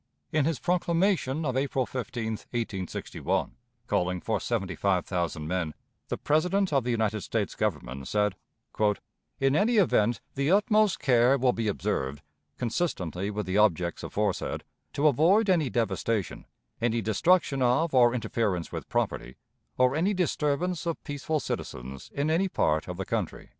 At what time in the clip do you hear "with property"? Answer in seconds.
18.71-19.35